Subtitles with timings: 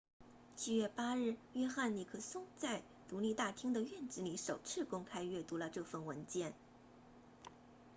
[0.57, 6.55] 7月8日约翰尼克松 john nixon 在独立大厅的院子里首次公开宣读了这份文件